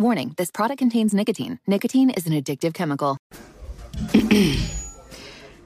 [0.00, 1.58] Warning this product contains nicotine.
[1.66, 3.18] Nicotine is an addictive chemical.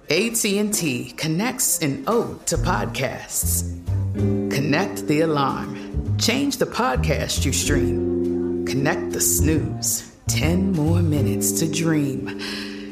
[0.09, 3.69] AT&T connects an ode to podcasts.
[4.15, 6.17] Connect the alarm.
[6.17, 8.65] Change the podcast you stream.
[8.65, 10.17] Connect the snooze.
[10.29, 12.41] 10 more minutes to dream.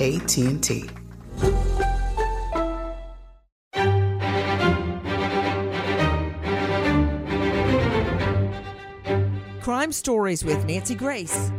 [0.00, 0.88] AT&T.
[9.62, 11.50] Crime Stories with Nancy Grace.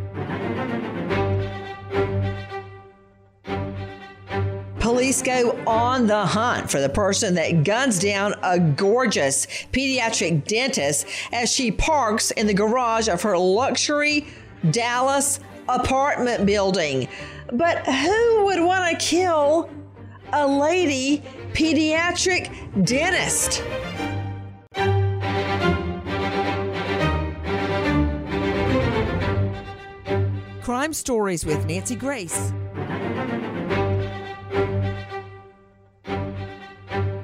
[4.80, 11.05] Police go on the hunt for the person that guns down a gorgeous pediatric dentist
[11.33, 14.25] as she parks in the garage of her luxury
[14.71, 17.08] Dallas apartment building.
[17.53, 19.70] But who would want to kill
[20.34, 21.23] a lady
[21.54, 23.64] pediatric dentist?
[30.62, 32.52] Crime Stories with Nancy Grace.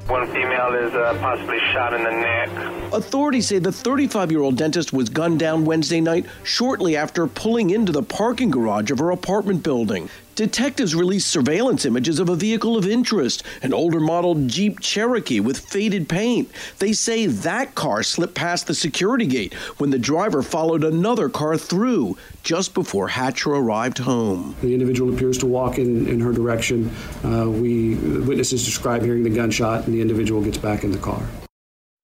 [0.08, 2.94] One female is uh, possibly shot in the neck.
[2.94, 7.72] Authorities say the 35 year old dentist was gunned down Wednesday night shortly after pulling
[7.72, 10.10] into the parking garage of her apartment building.
[10.36, 15.60] Detectives released surveillance images of a vehicle of interest, an older model Jeep Cherokee with
[15.60, 16.50] faded paint.
[16.80, 21.58] They say that car slipped past the security gate when the driver followed another car
[21.58, 24.56] through just before Hatcher arrived home.
[24.62, 26.90] The individual appears to walk in, in her direction.
[27.24, 31.22] Uh, we witnesses describe hearing the gunshot, and the individual gets back in the car.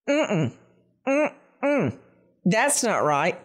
[0.08, 0.52] Mm-mm.
[1.06, 1.96] Mm-mm.
[2.44, 3.40] That's not right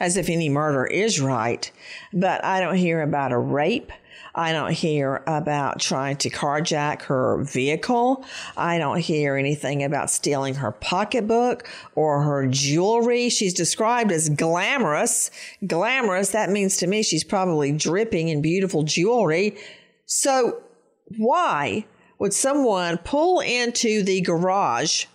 [0.00, 1.70] as if any murder is right.
[2.12, 3.92] But I don't hear about a rape.
[4.34, 8.24] I don't hear about trying to carjack her vehicle.
[8.56, 13.30] I don't hear anything about stealing her pocketbook or her jewelry.
[13.30, 15.30] She's described as glamorous.
[15.66, 19.56] Glamorous, that means to me she's probably dripping in beautiful jewelry.
[20.06, 20.62] So
[21.16, 21.86] why
[22.18, 25.06] would someone pull into the garage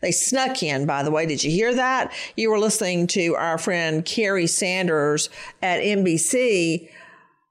[0.00, 1.26] they snuck in, by the way.
[1.26, 2.12] Did you hear that?
[2.36, 5.30] You were listening to our friend Kerry Sanders
[5.62, 6.88] at NBC.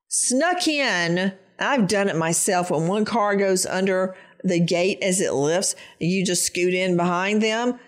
[0.08, 1.34] Snuck in.
[1.60, 6.26] I've done it myself when one car goes under the gate as it lifts, you
[6.26, 7.80] just scoot in behind them.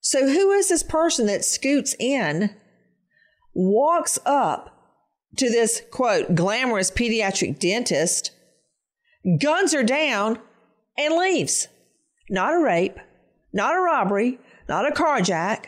[0.00, 2.54] So, who is this person that scoots in,
[3.54, 4.76] walks up
[5.36, 8.32] to this quote, glamorous pediatric dentist,
[9.40, 10.38] guns her down,
[10.96, 11.68] and leaves?
[12.28, 12.98] Not a rape,
[13.52, 14.38] not a robbery,
[14.68, 15.66] not a carjack.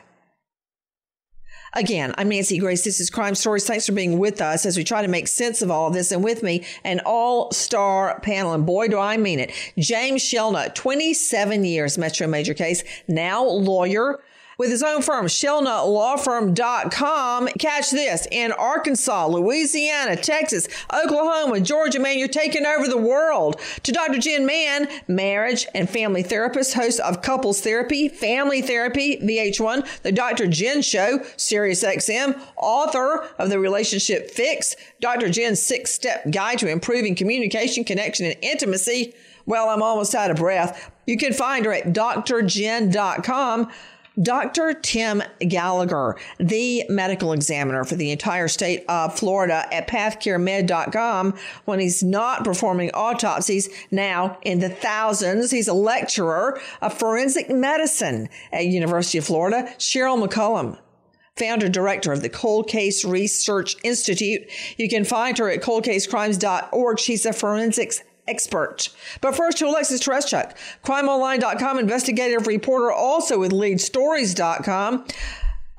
[1.75, 2.85] Again, I'm Nancy Grace.
[2.85, 3.67] This is Crime Stories.
[3.67, 6.13] Thanks for being with us as we try to make sense of all of this.
[6.13, 8.53] And with me, an all star panel.
[8.53, 9.53] And boy, do I mean it.
[9.79, 14.23] James Shelnut, 27 years, Metro Major case, now lawyer
[14.59, 17.49] with his own firm, ShelnutLawFirm.com.
[17.59, 23.61] Catch this in Arkansas, Louisiana, Texas, Oklahoma, Georgia, man, you're taking over the world.
[23.83, 24.19] To Dr.
[24.19, 30.47] Jen Mann, marriage and family therapist, host of Couples Therapy, Family Therapy, VH1, The Dr.
[30.47, 35.29] Jen Show, Sirius XM, author of The Relationship Fix, Dr.
[35.29, 39.15] Jen's six step guide to improving communication, connection, and intimacy.
[39.47, 40.91] Well, I'm almost out of breath.
[41.07, 43.71] You can find her at drjen.com.
[44.21, 44.75] Dr.
[44.75, 52.03] Tim Gallagher, the medical examiner for the entire state of Florida at pathcaremed.com, when he's
[52.03, 55.51] not performing autopsies now in the thousands.
[55.51, 59.73] He's a lecturer of forensic medicine at University of Florida.
[59.79, 60.79] Cheryl McCollum
[61.37, 64.43] founder director of the Cold Case Research Institute.
[64.77, 66.99] You can find her at coldcasecrimes.org.
[66.99, 68.89] She's a forensics expert.
[69.21, 75.07] But first to Alexis Tereszcuk, crimeonline.com investigative reporter, also with leadstories.com.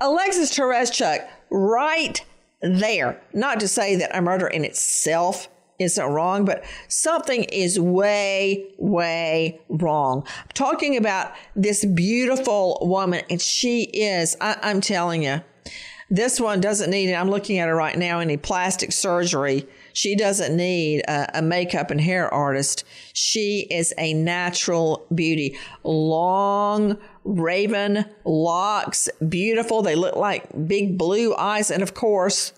[0.01, 2.23] Alexis Tereszcuk, right
[2.61, 3.21] there.
[3.33, 5.47] Not to say that a murder in itself
[5.79, 10.23] isn't wrong, but something is way, way wrong.
[10.25, 15.41] I'm talking about this beautiful woman, and she is, I, I'm telling you,
[16.09, 17.13] this one doesn't need, it.
[17.13, 19.67] I'm looking at her right now, any plastic surgery.
[19.93, 22.83] She doesn't need a, a, makeup and hair artist.
[23.13, 25.57] She is a natural beauty.
[25.83, 29.81] Long, raven locks, beautiful.
[29.81, 31.69] They look like big blue eyes.
[31.71, 32.53] And of course,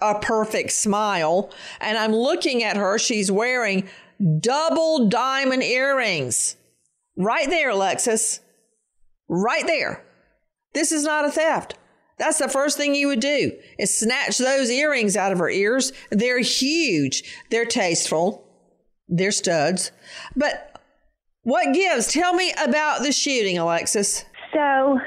[0.00, 1.50] a perfect smile.
[1.80, 2.98] And I'm looking at her.
[2.98, 3.88] She's wearing
[4.40, 6.56] double diamond earrings.
[7.16, 8.40] Right there, Alexis.
[9.28, 10.04] Right there.
[10.74, 11.78] This is not a theft.
[12.16, 15.92] That's the first thing you would do is snatch those earrings out of her ears.
[16.10, 17.24] They're huge.
[17.50, 18.46] They're tasteful.
[19.08, 19.90] They're studs.
[20.36, 20.80] But
[21.42, 22.06] what gives?
[22.08, 24.24] Tell me about the shooting, Alexis.
[24.52, 24.98] So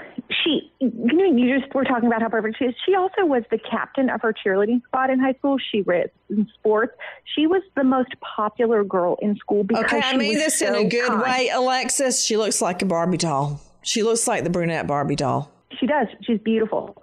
[0.44, 2.76] she, you know, you just were talking about how perfect she is.
[2.86, 5.58] She also was the captain of her cheerleading squad in high school.
[5.72, 6.94] She was in sports.
[7.36, 10.76] She was the most popular girl in school because okay, I mean this so in
[10.76, 11.22] a good kind.
[11.22, 12.26] way, Alexis.
[12.26, 13.62] She looks like a Barbie doll.
[13.82, 15.52] She looks like the brunette Barbie doll.
[15.80, 16.08] She does.
[16.22, 17.02] She's beautiful.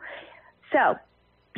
[0.73, 0.97] So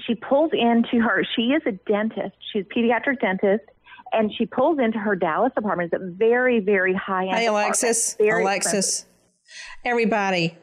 [0.06, 1.24] she pulls into her.
[1.34, 2.36] She is a dentist.
[2.52, 3.64] She's a pediatric dentist,
[4.12, 5.92] and she pulls into her Dallas apartment.
[5.92, 7.36] It's a very, very high end.
[7.36, 8.16] Hey, Alexis.
[8.20, 8.66] Alexis.
[8.74, 9.08] Expensive.
[9.84, 10.58] Everybody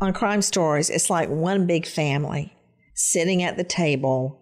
[0.00, 2.52] on Crime Stories, it's like one big family
[2.94, 4.40] sitting at the table,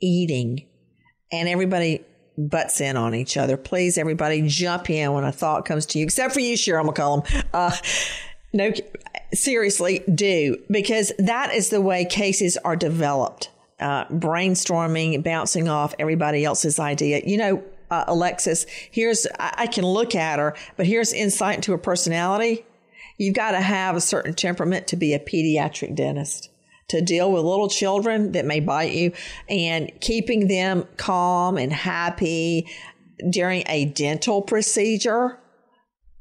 [0.00, 0.66] eating,
[1.30, 2.04] and everybody
[2.36, 3.56] butts in on each other.
[3.56, 7.44] Please, everybody, jump in when a thought comes to you, except for you, Cheryl McCollum.
[7.52, 7.76] Uh,
[8.52, 8.72] no,
[9.34, 13.50] seriously, do because that is the way cases are developed.
[13.80, 17.20] Uh, brainstorming, bouncing off everybody else's idea.
[17.26, 21.72] You know, uh, Alexis, here's, I, I can look at her, but here's insight into
[21.72, 22.64] her personality.
[23.18, 26.50] You've got to have a certain temperament to be a pediatric dentist
[26.88, 29.12] to deal with little children that may bite you
[29.48, 32.68] and keeping them calm and happy
[33.30, 35.38] during a dental procedure.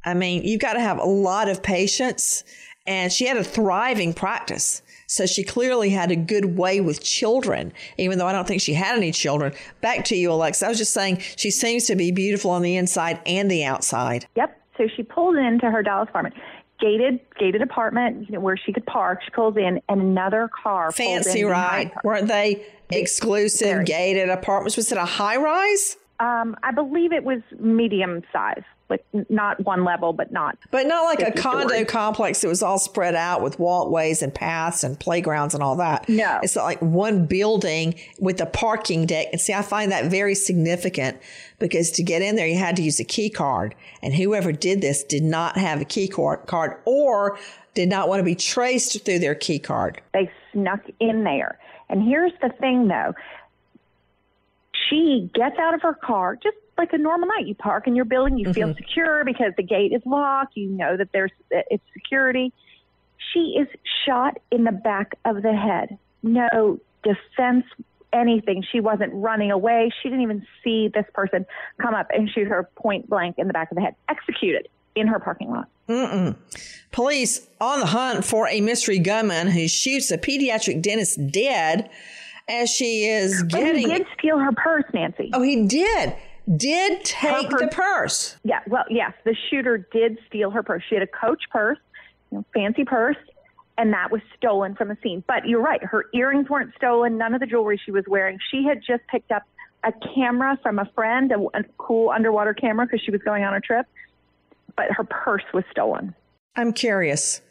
[0.06, 2.44] I mean, you've got to have a lot of patience.
[2.85, 4.81] And she had a thriving practice.
[5.07, 8.74] So she clearly had a good way with children, even though I don't think she
[8.74, 9.53] had any children.
[9.81, 10.65] Back to you, Alexa.
[10.65, 14.27] I was just saying she seems to be beautiful on the inside and the outside.
[14.35, 14.59] Yep.
[14.77, 16.35] So she pulled into her Dallas apartment
[16.83, 19.21] gated gated apartment you know, where she could park.
[19.24, 20.91] She pulls in, and another car.
[20.91, 21.91] Fancy, right?
[22.03, 23.86] Weren't they exclusive Very.
[23.86, 24.75] gated apartments?
[24.75, 25.97] Was it a high rise?
[26.19, 30.57] Um, I believe it was medium size, like not one level, but not.
[30.71, 31.89] But not like a condo stories.
[31.89, 36.07] complex that was all spread out with walkways and paths and playgrounds and all that.
[36.07, 36.39] No.
[36.43, 39.27] It's like one building with a parking deck.
[39.31, 41.17] And see, I find that very significant
[41.59, 43.75] because to get in there, you had to use a key card.
[44.01, 47.39] And whoever did this did not have a key card or
[47.73, 50.01] did not want to be traced through their key card.
[50.13, 51.57] They snuck in there.
[51.89, 53.13] And here's the thing though
[54.89, 57.47] she gets out of her car just like a normal night.
[57.47, 58.53] You park in your building, you mm-hmm.
[58.53, 60.55] feel secure because the gate is locked.
[60.55, 62.53] You know that there's it's security.
[63.33, 63.67] She is
[64.05, 65.97] shot in the back of the head.
[66.21, 67.65] No defense,
[68.11, 68.63] anything.
[68.71, 69.91] She wasn't running away.
[70.01, 71.45] She didn't even see this person
[71.81, 73.95] come up and shoot her point blank in the back of the head.
[74.09, 75.67] Executed in her parking lot.
[75.89, 76.35] Mm-mm.
[76.91, 81.89] Police on the hunt for a mystery gunman who shoots a pediatric dentist dead
[82.47, 83.67] as she is getting.
[83.67, 85.31] But he did steal her purse, Nancy.
[85.33, 86.15] Oh, he did.
[86.57, 88.35] Did take purse, the purse.
[88.43, 88.59] Yeah.
[88.67, 90.83] Well, yes, the shooter did steal her purse.
[90.89, 91.77] She had a Coach purse,
[92.31, 93.17] you know, fancy purse,
[93.77, 95.23] and that was stolen from the scene.
[95.27, 95.81] But you're right.
[95.83, 97.17] Her earrings weren't stolen.
[97.17, 98.39] None of the jewelry she was wearing.
[98.51, 99.43] She had just picked up
[99.83, 103.53] a camera from a friend, a, a cool underwater camera, because she was going on
[103.53, 103.85] a trip.
[104.75, 106.13] But her purse was stolen.
[106.55, 107.41] I'm curious.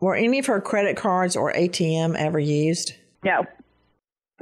[0.00, 2.94] Were any of her credit cards or ATM ever used?
[3.24, 3.46] No,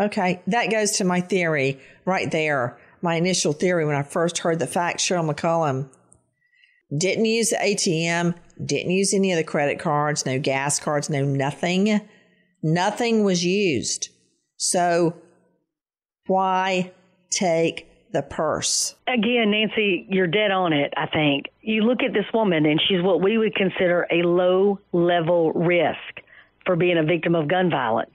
[0.01, 2.79] Okay, that goes to my theory right there.
[3.03, 5.89] My initial theory when I first heard the fact Cheryl McCollum
[6.97, 11.25] didn't use the ATM, didn't use any of the credit cards, no gas cards, no
[11.25, 12.01] nothing.
[12.63, 14.11] Nothing was used.
[14.57, 15.15] So
[16.27, 16.93] why
[17.31, 18.97] take the purse?
[19.07, 21.47] Again, Nancy, you're dead on it, I think.
[21.63, 26.21] You look at this woman, and she's what we would consider a low level risk
[26.67, 28.13] for being a victim of gun violence.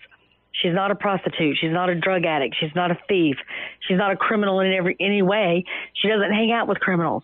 [0.62, 1.58] She's not a prostitute.
[1.60, 2.56] She's not a drug addict.
[2.60, 3.38] She's not a thief.
[3.88, 5.66] She's not a criminal in every any way.
[5.94, 7.24] She doesn't hang out with criminals.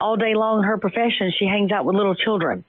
[0.00, 2.64] All day long, her profession, she hangs out with little children.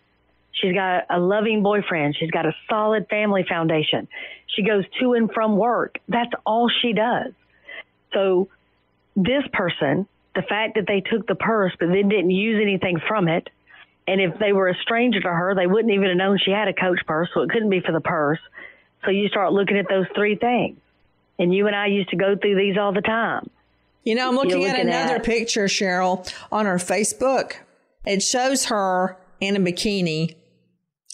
[0.51, 2.15] She's got a loving boyfriend.
[2.19, 4.07] She's got a solid family foundation.
[4.47, 5.97] She goes to and from work.
[6.09, 7.31] That's all she does.
[8.13, 8.49] So
[9.15, 13.29] this person, the fact that they took the purse but then didn't use anything from
[13.29, 13.49] it,
[14.07, 16.67] and if they were a stranger to her, they wouldn't even have known she had
[16.67, 18.39] a coach purse, so it couldn't be for the purse.
[19.03, 20.77] So you start looking at those three things.
[21.39, 23.50] And you and I used to go through these all the time.
[24.03, 27.53] You know, I'm looking, at another at- picture, Cheryl, on her Facebook.
[28.05, 30.36] It shows her in a bikini.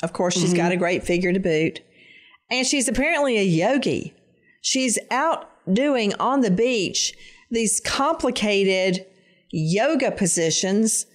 [0.03, 0.57] Of course, she's mm-hmm.
[0.57, 1.81] got a great figure to boot.
[2.49, 4.13] And she's apparently a yogi.
[4.61, 7.13] She's out doing on the beach
[7.49, 9.05] these complicated
[9.51, 11.05] yoga positions.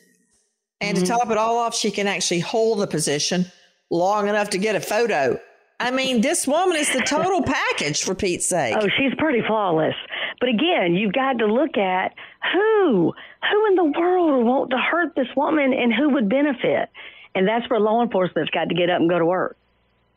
[0.80, 1.04] And mm-hmm.
[1.04, 3.46] to top it all off, she can actually hold the position
[3.90, 5.38] long enough to get a photo.
[5.82, 8.76] I mean, this woman is the total package for Pete's sake.
[8.78, 9.96] Oh, she's pretty flawless.
[10.38, 12.14] But again, you've got to look at
[12.52, 13.12] who,
[13.50, 16.88] who in the world would want to hurt this woman and who would benefit.
[17.34, 19.56] And that's where law enforcement's got to get up and go to work.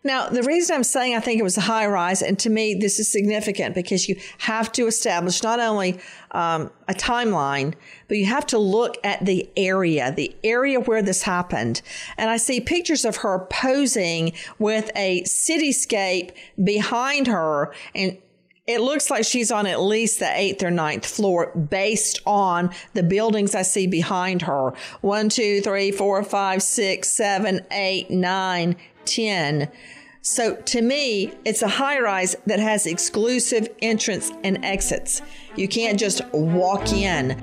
[0.05, 2.75] Now, the reason I'm saying I think it was a high rise, and to me,
[2.75, 7.73] this is significant because you have to establish not only um, a timeline,
[8.07, 11.81] but you have to look at the area, the area where this happened.
[12.19, 16.33] And I see pictures of her posing with a cityscape
[16.63, 18.15] behind her, and
[18.67, 23.01] it looks like she's on at least the eighth or ninth floor based on the
[23.01, 24.73] buildings I see behind her.
[25.01, 29.71] One, two, three, four, five, six, seven, eight, nine, ten.
[30.27, 35.21] So to me, it's a high rise that has exclusive entrance and exits.
[35.55, 37.39] You can't just walk in.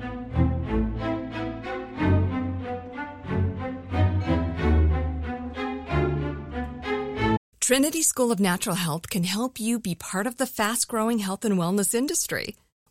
[7.61, 11.45] Trinity School of Natural Health can help you be part of the fast growing health
[11.45, 12.57] and wellness industry.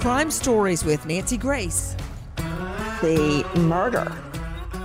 [0.00, 1.94] Crime Stories with Nancy Grace.
[3.02, 4.10] The murder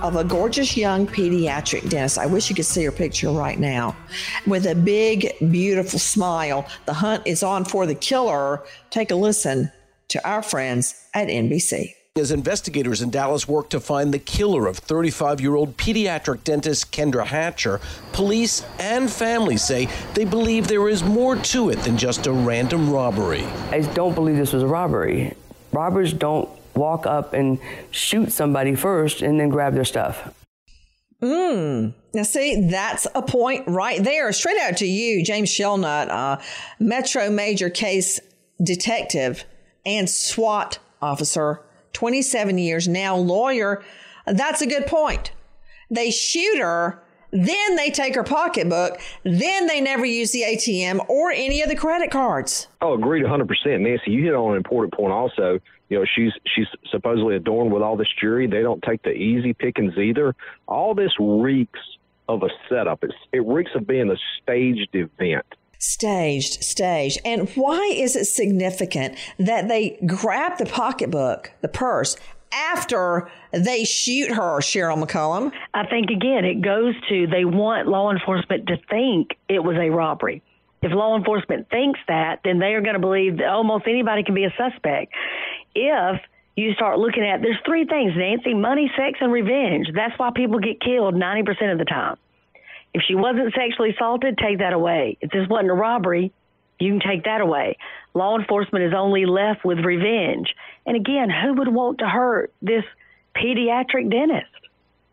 [0.02, 2.18] of a gorgeous young pediatric dentist.
[2.18, 3.96] I wish you could see her picture right now.
[4.46, 6.68] With a big, beautiful smile.
[6.84, 8.62] The hunt is on for the killer.
[8.90, 9.72] Take a listen
[10.08, 11.95] to our friends at NBC.
[12.18, 16.90] As investigators in Dallas work to find the killer of 35 year old pediatric dentist
[16.90, 17.78] Kendra Hatcher,
[18.12, 22.90] police and families say they believe there is more to it than just a random
[22.90, 23.44] robbery.
[23.70, 25.34] I don't believe this was a robbery.
[25.72, 27.58] Robbers don't walk up and
[27.90, 30.32] shoot somebody first and then grab their stuff.
[31.20, 31.88] Hmm.
[32.14, 34.32] Now, see, that's a point right there.
[34.32, 36.38] Straight out to you, James Shelnut, uh,
[36.80, 38.20] Metro Major Case
[38.62, 39.44] Detective
[39.84, 41.60] and SWAT Officer
[41.96, 43.82] 27 years now, lawyer.
[44.26, 45.32] That's a good point.
[45.90, 51.30] They shoot her, then they take her pocketbook, then they never use the ATM or
[51.30, 52.68] any of the credit cards.
[52.82, 53.48] Oh, agreed 100%.
[53.80, 55.58] Nancy, you hit on an important point also.
[55.88, 58.46] You know, she's she's supposedly adorned with all this jewelry.
[58.46, 60.34] They don't take the easy pickings either.
[60.66, 61.80] All this reeks
[62.28, 63.04] of a setup.
[63.04, 65.46] It's, it reeks of being a staged event
[65.78, 67.20] staged, staged.
[67.24, 72.16] And why is it significant that they grab the pocketbook, the purse,
[72.52, 75.52] after they shoot her, Cheryl McCollum?
[75.74, 79.90] I think, again, it goes to they want law enforcement to think it was a
[79.90, 80.42] robbery.
[80.82, 84.34] If law enforcement thinks that, then they are going to believe that almost anybody can
[84.34, 85.12] be a suspect.
[85.74, 86.20] If
[86.54, 89.88] you start looking at, there's three things, Nancy money, sex, and revenge.
[89.94, 92.16] That's why people get killed 90% of the time.
[92.96, 95.18] If she wasn't sexually assaulted, take that away.
[95.20, 96.32] If this wasn't a robbery,
[96.80, 97.76] you can take that away.
[98.14, 100.54] Law enforcement is only left with revenge.
[100.86, 102.84] And again, who would want to hurt this
[103.36, 104.50] pediatric dentist?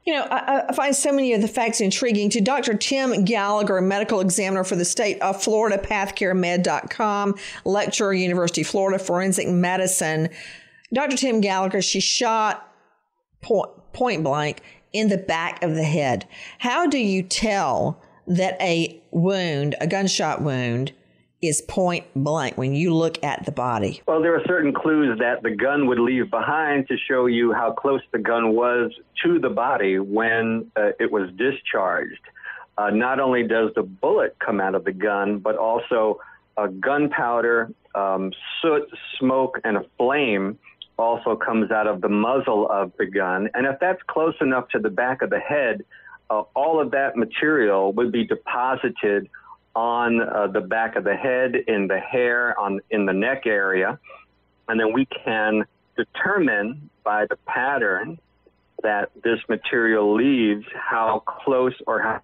[0.05, 2.29] You know, I, I, find so many of the facts intriguing.
[2.29, 2.77] To Dr.
[2.77, 7.35] Tim Gallagher, medical examiner for the state of Florida, pathcaremed.com,
[7.65, 10.29] lecturer, University of Florida, forensic medicine.
[10.93, 11.17] Dr.
[11.17, 12.73] Tim Gallagher, she shot
[13.41, 14.61] point, point blank
[14.93, 16.27] in the back of the head.
[16.59, 20.93] How do you tell that a wound, a gunshot wound,
[21.41, 24.01] is point blank when you look at the body?
[24.07, 27.73] Well, there are certain clues that the gun would leave behind to show you how
[27.73, 32.21] close the gun was to the body when uh, it was discharged.
[32.77, 36.19] Uh, not only does the bullet come out of the gun, but also
[36.55, 38.31] uh, gunpowder, um,
[38.62, 40.57] soot, smoke, and a flame
[40.97, 43.50] also comes out of the muzzle of the gun.
[43.53, 45.83] And if that's close enough to the back of the head,
[46.29, 49.29] uh, all of that material would be deposited
[49.75, 54.00] on uh, the back of the head, in the hair, on in the neck area,
[54.67, 55.65] and then we can
[55.97, 58.19] determine by the pattern
[58.83, 62.21] that this material leaves how close or how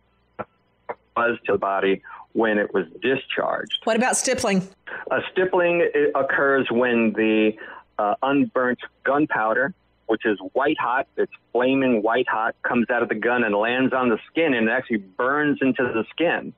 [1.15, 2.01] was to the body
[2.33, 3.79] when it was discharged.
[3.83, 4.67] What about stippling?
[5.11, 7.53] A stippling occurs when the
[7.99, 9.73] uh, unburnt gunpowder,
[10.07, 13.93] which is white hot, it's flaming white hot, comes out of the gun and lands
[13.93, 16.53] on the skin and it actually burns into the skin.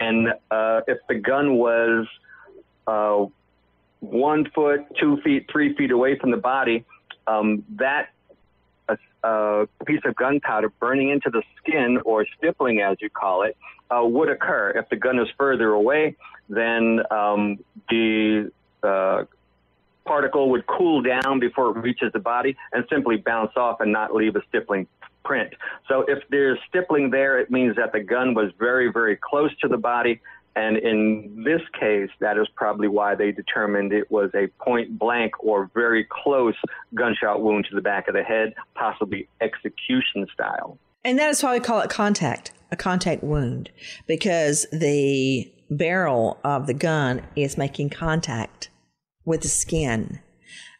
[0.00, 2.06] And uh, if the gun was
[2.86, 3.26] uh,
[4.00, 6.84] one foot, two feet, three feet away from the body,
[7.26, 8.08] um, that
[8.88, 13.56] a, a, piece of gunpowder burning into the skin, or stippling as you call it,
[13.90, 14.70] uh, would occur.
[14.70, 16.16] If the gun is further away,
[16.48, 17.58] then um,
[17.90, 18.57] the uh,
[20.38, 24.14] particle would cool down before it reaches the body and simply bounce off and not
[24.14, 24.86] leave a stippling
[25.24, 25.52] print.
[25.88, 29.68] So if there's stippling there, it means that the gun was very, very close to
[29.68, 30.20] the body.
[30.56, 35.32] And in this case, that is probably why they determined it was a point blank
[35.40, 36.56] or very close
[36.94, 40.78] gunshot wound to the back of the head, possibly execution style.
[41.04, 43.70] And that is why we call it contact, a contact wound,
[44.06, 48.70] because the barrel of the gun is making contact
[49.24, 50.18] with the skin.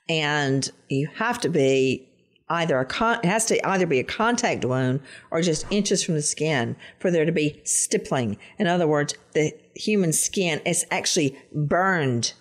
[0.09, 2.09] And you have to be
[2.49, 5.01] either a con- it has to either be a contact wound
[5.31, 8.39] or just inches from the skin for there to be stippling.
[8.59, 12.33] In other words, the human skin is actually burned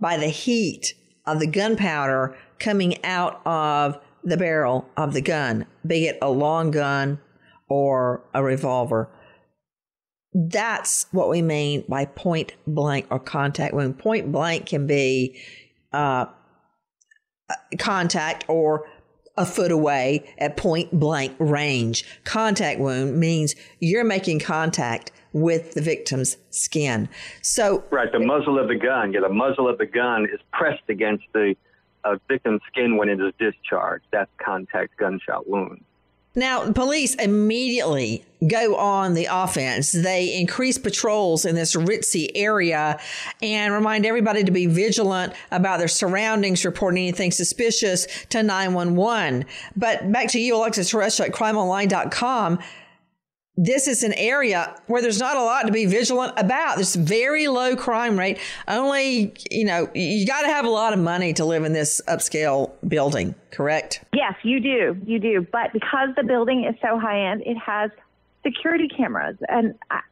[0.00, 0.94] by the heat
[1.26, 6.70] of the gunpowder coming out of the barrel of the gun, be it a long
[6.70, 7.20] gun
[7.68, 9.10] or a revolver.
[10.34, 13.98] That's what we mean by point blank or contact wound.
[13.98, 15.40] Point blank can be
[15.92, 16.26] uh,
[17.78, 18.88] contact or
[19.36, 22.04] a foot away at point blank range.
[22.24, 27.08] Contact wound means you're making contact with the victim's skin.
[27.42, 30.88] So, right, the muzzle of the gun, yeah, the muzzle of the gun is pressed
[30.88, 31.54] against the
[32.04, 34.06] uh, victim's skin when it is discharged.
[34.10, 35.84] That's contact gunshot wound.
[36.38, 39.90] Now, police immediately go on the offense.
[39.90, 43.00] They increase patrols in this ritzy area
[43.42, 49.46] and remind everybody to be vigilant about their surroundings, reporting anything suspicious to 911.
[49.74, 52.60] But back to you, Alexis Tereszcuk at crimeonline.com
[53.58, 56.76] this is an area where there's not a lot to be vigilant about.
[56.76, 58.38] There's very low crime rate.
[58.68, 62.00] Only, you know, you got to have a lot of money to live in this
[62.06, 64.04] upscale building, correct?
[64.14, 64.96] Yes, you do.
[65.04, 65.46] You do.
[65.50, 67.90] But because the building is so high end, it has
[68.46, 69.36] security cameras.
[69.48, 70.02] And I,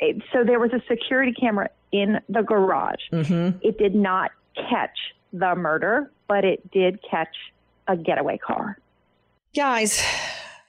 [0.00, 3.02] it, so there was a security camera in the garage.
[3.12, 3.58] Mm-hmm.
[3.60, 4.96] It did not catch
[5.34, 7.36] the murder, but it did catch
[7.88, 8.78] a getaway car.
[9.54, 10.02] Guys,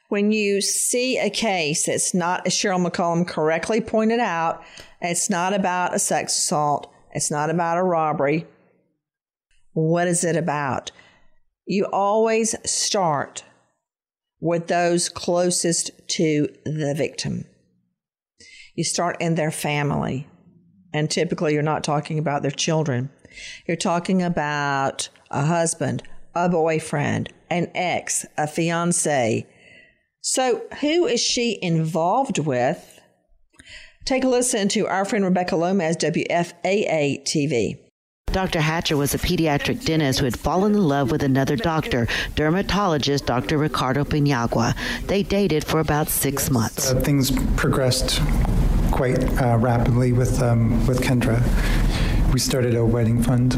[0.09, 4.63] when you see a case, it's not, as Cheryl McCollum correctly pointed out,
[5.01, 8.45] it's not about a sex assault, it's not about a robbery.
[9.73, 10.91] What is it about?
[11.65, 13.43] You always start
[14.39, 17.45] with those closest to the victim.
[18.75, 20.27] You start in their family,
[20.93, 23.09] and typically you're not talking about their children.
[23.67, 29.45] You're talking about a husband, a boyfriend, an ex, a fiance,
[30.29, 32.99] so, who is she involved with?
[34.03, 37.77] Take a listen to our friend Rebecca Lomas, WFAA TV.
[38.33, 38.59] Dr.
[38.59, 43.57] Hatcher was a pediatric dentist who had fallen in love with another doctor, dermatologist Dr.
[43.57, 44.75] Ricardo Paniagua.
[45.07, 46.91] They dated for about six months.
[46.91, 48.21] Uh, things progressed
[48.91, 51.41] quite uh, rapidly with um, with Kendra.
[52.33, 53.57] We started a wedding fund.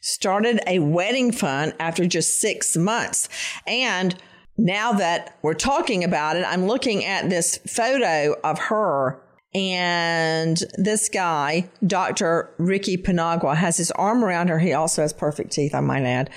[0.00, 3.28] Started a wedding fund after just six months,
[3.68, 4.16] and
[4.60, 9.20] now that we're talking about it, I'm looking at this photo of her
[9.54, 12.50] and this guy, Dr.
[12.58, 14.58] Ricky Paniagua, has his arm around her.
[14.58, 16.30] He also has perfect teeth, I might add.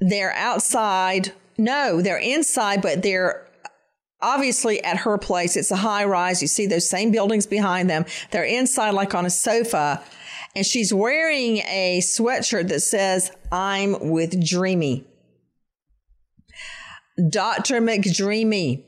[0.00, 1.32] They're outside.
[1.58, 3.46] No, they're inside, but they're
[4.22, 5.56] obviously at her place.
[5.56, 6.40] It's a high rise.
[6.40, 8.06] You see those same buildings behind them.
[8.30, 10.02] They're inside, like on a sofa.
[10.54, 15.04] And she's wearing a sweatshirt that says, I'm with Dreamy.
[17.30, 17.80] Dr.
[17.80, 18.84] McDreamy.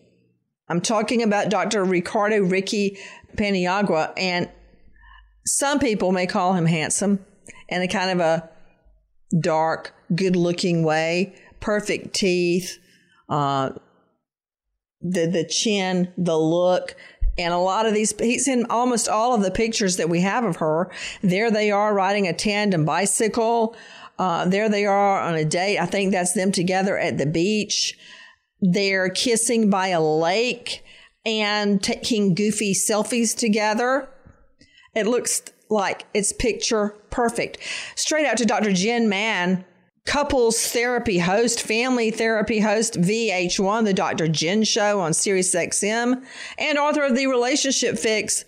[0.69, 1.85] I'm talking about Dr.
[1.85, 2.99] Ricardo Ricky
[3.37, 4.49] Paniagua, and
[5.47, 7.25] some people may call him handsome
[7.69, 8.49] in a kind of a
[9.40, 12.79] dark, good looking way, perfect teeth,
[13.29, 13.71] uh,
[15.01, 16.95] the, the chin, the look.
[17.38, 20.45] And a lot of these, he's in almost all of the pictures that we have
[20.45, 20.90] of her.
[21.23, 23.77] There they are riding a tandem bicycle.
[24.19, 25.79] Uh, there they are on a date.
[25.79, 27.97] I think that's them together at the beach.
[28.61, 30.85] They're kissing by a lake
[31.25, 34.09] and taking goofy selfies together.
[34.94, 37.59] It looks like it's picture perfect.
[37.94, 38.73] Straight out to Dr.
[38.73, 39.64] Jen Mann,
[40.05, 44.29] couples therapy host, family therapy host, VH1, the Dr.
[44.29, 46.25] Jen show on Sirius XM,
[46.59, 48.44] and author of the Relationship Fix.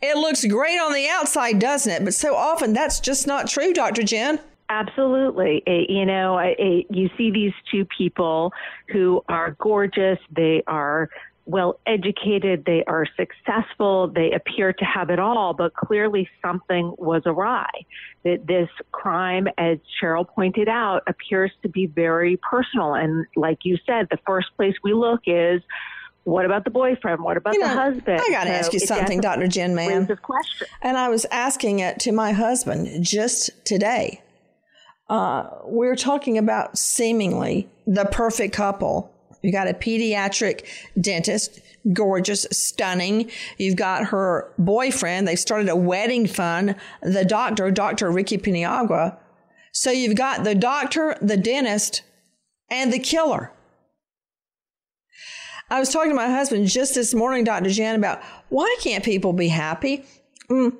[0.00, 2.04] It looks great on the outside, doesn't it?
[2.04, 4.02] But so often that's just not true, Dr.
[4.02, 4.38] Jen.
[4.70, 5.62] Absolutely.
[5.66, 8.52] It, you know, it, you see these two people
[8.88, 10.18] who are gorgeous.
[10.30, 11.08] They are
[11.46, 12.64] well educated.
[12.66, 14.08] They are successful.
[14.08, 17.70] They appear to have it all, but clearly something was awry.
[18.24, 22.94] That this crime, as Cheryl pointed out, appears to be very personal.
[22.94, 25.62] And like you said, the first place we look is
[26.24, 27.22] what about the boyfriend?
[27.22, 28.20] What about You the husband?
[28.20, 29.48] I got to So ask you something, Dr.
[29.48, 30.06] Jen Mann.
[30.82, 34.20] And I was asking it to my husband just today.
[35.08, 39.12] Uh, we're talking about seemingly the perfect couple.
[39.42, 40.66] You got a pediatric
[41.00, 41.60] dentist,
[41.92, 43.30] gorgeous, stunning.
[43.56, 45.26] You've got her boyfriend.
[45.26, 46.74] They've started a wedding fund.
[47.02, 48.10] The doctor, Dr.
[48.10, 49.16] Ricky Paniagua.
[49.72, 52.02] So you've got the doctor, the dentist,
[52.68, 53.52] and the killer.
[55.70, 57.70] I was talking to my husband just this morning, Dr.
[57.70, 60.04] Jan, about why can't people be happy?
[60.50, 60.76] Mm.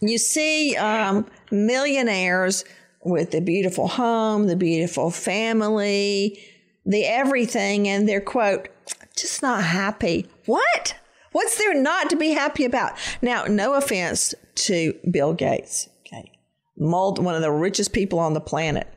[0.00, 2.64] You see um, millionaires
[3.04, 6.40] with the beautiful home, the beautiful family,
[6.86, 8.68] the everything, and they're, quote,
[9.16, 10.26] just not happy.
[10.46, 10.96] What?
[11.32, 12.92] What's there not to be happy about?
[13.20, 16.30] Now, no offense to Bill Gates, okay,
[16.76, 18.88] one of the richest people on the planet.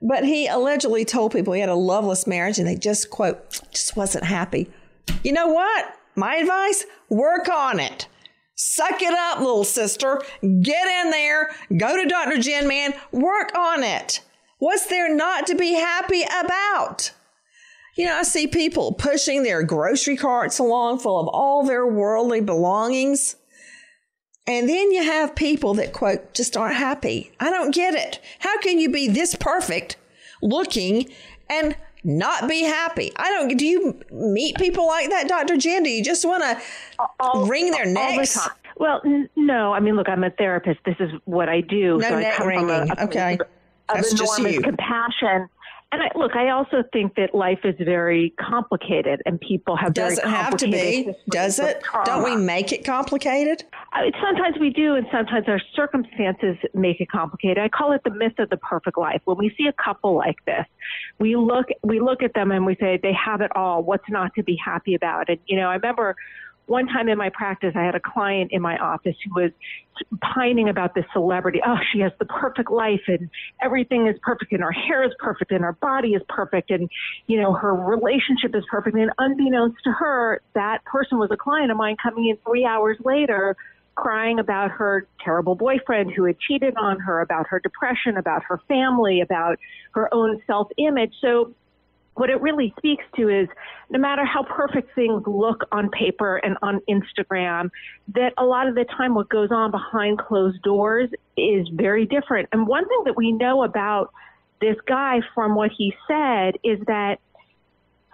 [0.00, 3.96] But he allegedly told people he had a loveless marriage and they just, quote, just
[3.96, 4.70] wasn't happy.
[5.24, 5.92] You know what?
[6.14, 8.06] My advice work on it.
[8.60, 10.20] Suck it up, little sister.
[10.40, 11.54] Get in there.
[11.76, 12.38] Go to Dr.
[12.38, 12.92] Jen Mann.
[13.12, 14.20] Work on it.
[14.58, 17.12] What's there not to be happy about?
[17.96, 22.40] You know, I see people pushing their grocery carts along full of all their worldly
[22.40, 23.36] belongings.
[24.48, 27.30] And then you have people that, quote, just aren't happy.
[27.38, 28.18] I don't get it.
[28.40, 29.96] How can you be this perfect
[30.42, 31.08] looking
[31.48, 33.12] and not be happy?
[33.16, 35.56] I don't, do you meet people like that, Dr.
[35.56, 35.82] Jen?
[35.82, 38.34] Do you just want to wring their the necks?
[38.34, 38.52] time.
[38.76, 39.72] Well, n- no.
[39.72, 40.80] I mean, look, I'm a therapist.
[40.84, 41.98] This is what I do.
[41.98, 42.90] No so neck from a, wringing.
[42.96, 43.38] a Okay.
[43.92, 44.60] That's just you.
[44.60, 45.48] compassion.
[45.90, 50.10] And I, look, I also think that life is very complicated, and people have very
[50.10, 51.14] Does it have to be?
[51.30, 51.82] Does it?
[52.04, 53.64] Don't we make it complicated?
[53.94, 57.56] I- Sometimes we do, and sometimes our circumstances make it complicated.
[57.56, 59.22] I call it the myth of the perfect life.
[59.24, 60.66] When we see a couple like this,
[61.18, 63.82] we look we look at them and we say they have it all.
[63.82, 65.30] What's not to be happy about?
[65.30, 66.16] And you know, I remember
[66.68, 69.50] one time in my practice, I had a client in my office who was
[70.20, 71.60] pining about this celebrity.
[71.66, 73.30] Oh, she has the perfect life and
[73.62, 76.88] everything is perfect and her hair is perfect and her body is perfect and,
[77.26, 78.96] you know, her relationship is perfect.
[78.96, 82.98] And unbeknownst to her, that person was a client of mine coming in three hours
[83.04, 83.56] later
[83.94, 88.60] crying about her terrible boyfriend who had cheated on her, about her depression, about her
[88.68, 89.58] family, about
[89.92, 91.12] her own self image.
[91.20, 91.52] So
[92.18, 93.48] what it really speaks to is
[93.90, 97.70] no matter how perfect things look on paper and on Instagram,
[98.14, 102.48] that a lot of the time what goes on behind closed doors is very different.
[102.52, 104.12] And one thing that we know about
[104.60, 107.18] this guy from what he said is that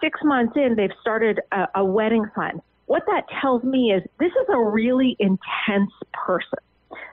[0.01, 2.61] six months in, they've started a, a wedding fund.
[2.85, 6.59] What that tells me is this is a really intense person.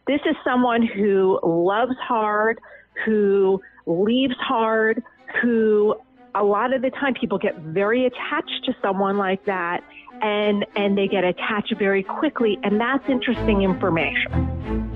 [0.07, 2.61] This is someone who loves hard,
[3.07, 5.03] who leaves hard,
[5.41, 5.97] who
[6.35, 9.83] a lot of the time people get very attached to someone like that
[10.23, 14.91] and and they get attached very quickly and that's interesting information.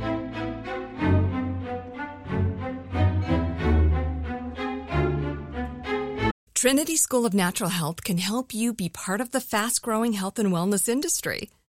[6.54, 10.38] Trinity School of Natural Health can help you be part of the fast growing health
[10.38, 11.50] and wellness industry.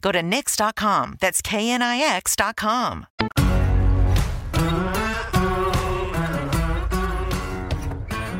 [0.00, 1.16] Go to Knix.com.
[1.20, 3.06] That's KNIX.com.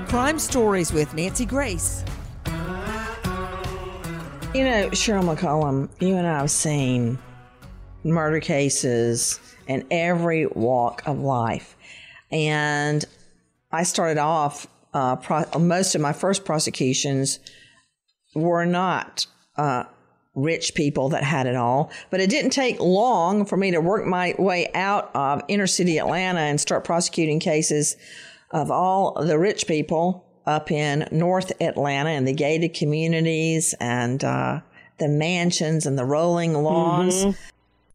[0.09, 2.05] Crime Stories with Nancy Grace.
[4.53, 7.17] You know, Cheryl McCollum, you and I have seen
[8.03, 11.77] murder cases in every walk of life.
[12.33, 13.05] And
[13.71, 17.39] I started off, uh, pro- most of my first prosecutions
[18.35, 19.85] were not uh,
[20.43, 21.91] rich people that had it all.
[22.11, 25.99] But it didn't take long for me to work my way out of inner city
[25.99, 27.97] Atlanta and start prosecuting cases
[28.51, 34.61] of all the rich people up in North Atlanta and the gated communities and uh,
[34.99, 37.25] the mansions and the rolling lawns.
[37.25, 37.31] Mm-hmm.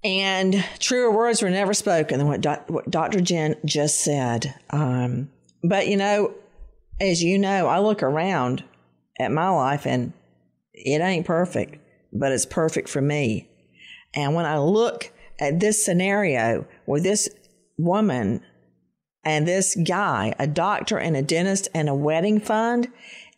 [0.04, 3.22] And truer words were never spoken than what, doc- what Dr.
[3.22, 4.54] Jen just said.
[4.70, 5.32] Um,
[5.64, 6.34] but, you know,
[7.02, 8.64] as you know, I look around
[9.20, 10.14] at my life and
[10.74, 11.80] it ain't perfect,
[12.14, 13.50] but it's perfect for me.
[14.14, 17.30] And when I look at this scenario where this
[17.78, 18.42] woman
[19.24, 22.88] and this guy, a doctor and a dentist and a wedding fund,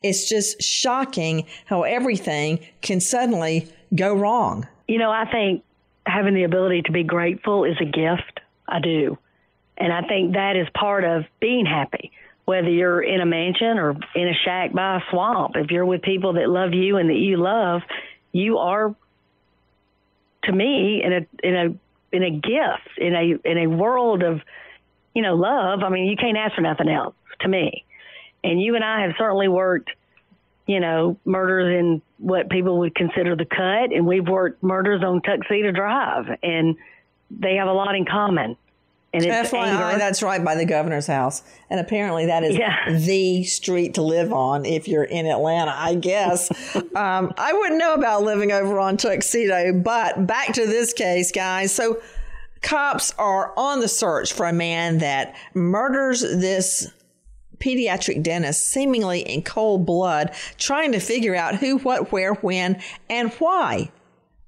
[0.03, 4.67] it's just shocking how everything can suddenly go wrong.
[4.88, 5.63] You know, I think
[6.06, 8.41] having the ability to be grateful is a gift.
[8.67, 9.17] I do.
[9.77, 12.12] And I think that is part of being happy,
[12.45, 15.56] whether you're in a mansion or in a shack by a swamp.
[15.56, 17.82] If you're with people that love you and that you love,
[18.38, 18.95] you are,
[20.43, 24.41] to me, in a in a in a gift in a in a world of
[25.17, 27.84] you know, love, I mean, you can't ask for nothing else to me.
[28.43, 29.89] And you and I have certainly worked,
[30.67, 35.23] you know, murders in what people would consider the cut, and we've worked murders on
[35.23, 36.76] Tuxedo Drive, and
[37.32, 38.56] they have a lot in common.
[39.13, 39.98] And it's FYI, anger.
[39.98, 41.41] that's right by the governor's house.
[41.70, 42.76] And apparently that is Yeah.
[42.91, 46.50] the street to live on if you're in Atlanta, I guess.
[46.96, 51.72] um, I wouldn't know about living over on Tuxedo, but back to this case, guys.
[51.74, 52.02] So
[52.62, 56.91] cops are on the search for a man that murders this
[57.60, 63.32] pediatric dentist seemingly in cold blood, trying to figure out who, what, where, when, and
[63.36, 63.89] why.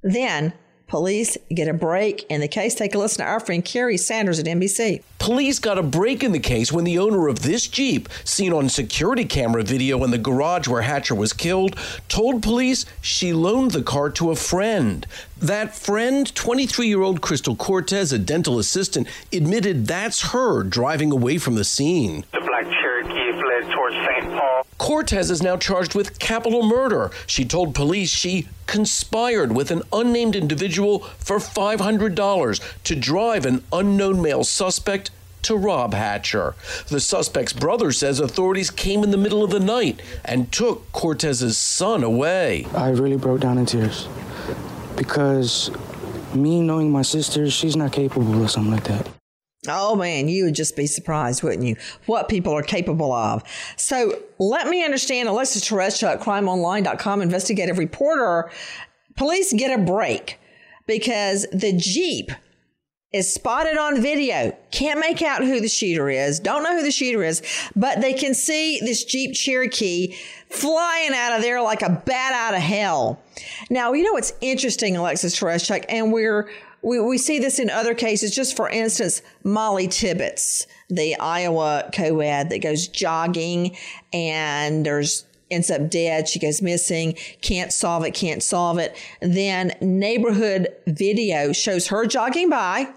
[0.04, 0.54] Then
[0.89, 2.75] police get a break in the case.
[2.75, 5.02] Take a listen to our friend Kerry Sanders at NBC.
[5.19, 8.67] Police got a break in the case when the owner of this Jeep, seen on
[8.67, 13.84] security camera video in the garage where Hatcher was killed, told police she loaned the
[13.84, 15.06] car to a friend.
[15.38, 21.38] That friend, 23 year old Crystal Cortes, a dental assistant, admitted that's her driving away
[21.38, 22.25] from the scene.
[22.34, 22.65] The black
[24.80, 27.12] Cortes is now charged with capital murder.
[27.28, 34.22] She told police she conspired with an unnamed individual for $500 to drive an unknown
[34.22, 35.12] male suspect
[35.44, 36.56] to rob Hatcher.
[36.88, 41.58] The suspect's brother says authorities came in the middle of the night and took Cortes's
[41.58, 42.65] son away.
[42.74, 44.08] I really broke down in tears
[44.96, 45.72] because
[46.34, 49.18] me knowing my sister, she's not capable of something like that.
[49.69, 51.75] Oh man, you would just be surprised, wouldn't you?
[52.05, 53.43] What people are capable of.
[53.77, 58.51] So let me understand Alexis Tereszcuk, crimeonline.com investigative reporter.
[59.15, 60.39] Police get a break
[60.88, 62.32] because the Jeep
[63.12, 64.55] is spotted on video.
[64.71, 66.39] Can't make out who the shooter is.
[66.39, 67.41] Don't know who the shooter is,
[67.75, 70.15] but they can see this Jeep Cherokee
[70.49, 73.19] flying out of there like a bat out of hell.
[73.69, 76.49] Now, you know what's interesting, Alexis Tereszcuk, and we're
[76.82, 78.34] we, we see this in other cases.
[78.34, 83.76] Just for instance, Molly Tibbetts, the Iowa co-ed that goes jogging
[84.13, 86.28] and there's ends up dead.
[86.30, 87.13] She goes missing.
[87.42, 88.12] Can't solve it.
[88.13, 88.96] Can't solve it.
[89.20, 92.88] Then neighborhood video shows her jogging by.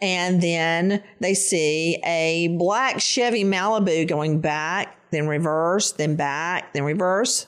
[0.00, 6.84] And then they see a black Chevy Malibu going back, then reverse, then back, then
[6.84, 7.46] reverse.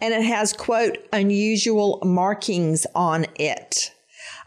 [0.00, 3.94] and it has, quote, unusual markings on it.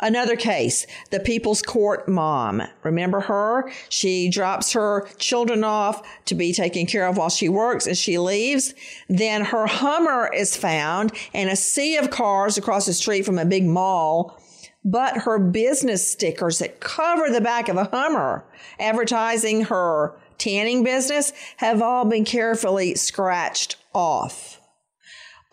[0.03, 2.61] Another case, the People's Court mom.
[2.83, 3.71] Remember her?
[3.87, 8.17] She drops her children off to be taken care of while she works and she
[8.17, 8.73] leaves.
[9.07, 13.45] Then her Hummer is found in a sea of cars across the street from a
[13.45, 14.37] big mall.
[14.83, 18.43] But her business stickers that cover the back of a Hummer
[18.81, 24.59] advertising her tanning business have all been carefully scratched off.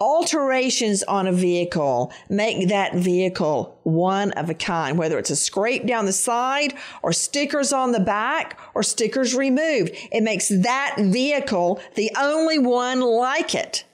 [0.01, 5.87] Alterations on a vehicle make that vehicle one of a kind, whether it's a scrape
[5.87, 9.93] down the side or stickers on the back or stickers removed.
[10.11, 13.85] It makes that vehicle the only one like it.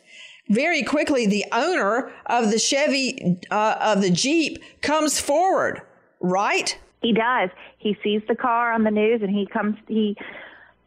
[0.48, 5.82] Very quickly, the owner of the Chevy, uh, of the Jeep comes forward,
[6.20, 6.78] right?
[7.02, 7.50] He does.
[7.78, 10.16] He sees the car on the news and he comes, he,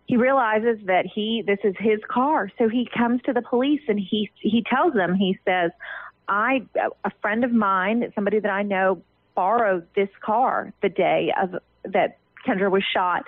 [0.10, 2.52] he realizes that he this is his car.
[2.58, 5.70] So he comes to the police and he he tells them he says
[6.28, 6.66] i
[7.04, 9.02] a friend of mine somebody that i know
[9.36, 13.24] borrowed this car the day of that kendra was shot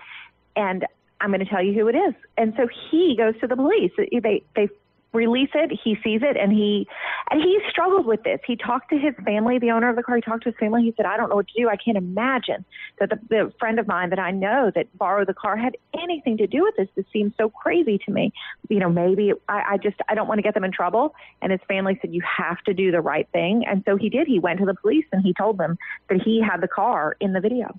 [0.56, 0.86] and
[1.20, 2.16] i'm going to tell you who it is.
[2.36, 3.92] And so he goes to the police.
[3.98, 4.68] They they
[5.14, 5.72] release it.
[5.84, 6.88] He sees it and he
[7.30, 8.40] and he struggled with this.
[8.46, 10.16] He talked to his family, the owner of the car.
[10.16, 10.84] He talked to his family.
[10.84, 11.70] He said, "I don't know what to do.
[11.70, 12.66] I can't imagine
[13.00, 16.38] that the, the friend of mine that I know that borrowed the car had anything
[16.38, 16.88] to do with this.
[16.96, 18.32] This seems so crazy to me.
[18.70, 21.52] You know, maybe I, I just I don't want to get them in trouble." And
[21.52, 24.28] his family said, "You have to do the right thing." And so he did.
[24.28, 25.78] He went to the police and he told them
[26.10, 27.78] that he had the car in the video.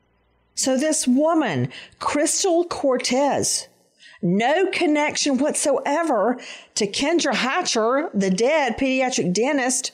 [0.55, 3.69] So this woman, Crystal Cortez,
[4.23, 6.39] no connection whatsoever
[6.77, 9.93] to Kendra Hatcher, the dead pediatric dentist,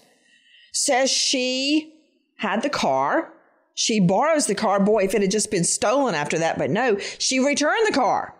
[0.73, 1.95] says she
[2.37, 3.33] had the car.
[3.75, 4.81] She borrows the car.
[4.81, 8.35] Boy, if it had just been stolen after that, but no, she returned the car.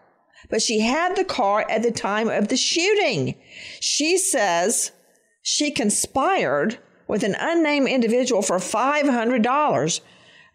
[0.51, 3.35] But she had the car at the time of the shooting.
[3.81, 4.93] She says
[5.43, 10.01] she conspired with an unnamed individual for $500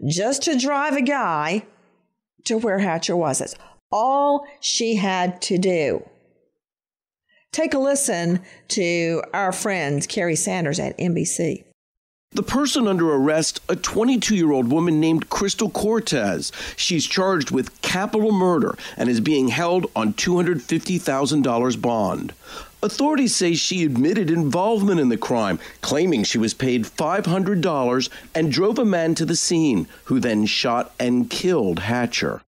[0.08, 1.65] just to drive a guy
[2.46, 3.41] to where Hatcher was.
[3.41, 3.56] It's
[3.93, 6.03] all she had to do.
[7.53, 11.63] Take a listen to our friend Carrie Sanders at NBC.
[12.32, 16.51] The person under arrest, a 22 year old woman named Crystal Cortez.
[16.75, 22.34] She's charged with capital murder and is being held on $250,000 bond.
[22.82, 28.79] Authorities say she admitted involvement in the crime, claiming she was paid $500 and drove
[28.79, 32.41] a man to the scene, who then shot and killed Hatcher.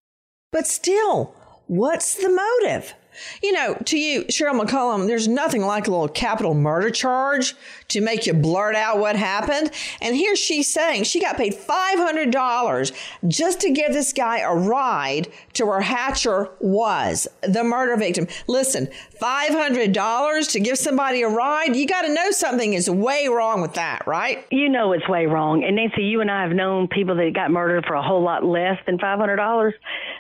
[0.56, 1.36] But still,
[1.68, 2.94] what's the motive?
[3.42, 7.56] You know, to you, Sheryl McCollum, there's nothing like a little capital murder charge
[7.90, 9.72] to make you blurt out what happened.
[10.02, 12.92] And here she's saying she got paid $500
[13.28, 18.28] just to give this guy a ride to where Hatcher was, the murder victim.
[18.48, 18.88] Listen,
[19.22, 23.74] $500 to give somebody a ride, you got to know something is way wrong with
[23.76, 24.46] that, right?
[24.52, 25.64] You know it's way wrong.
[25.64, 28.44] And Nancy, you and I have known people that got murdered for a whole lot
[28.44, 29.74] less than $500,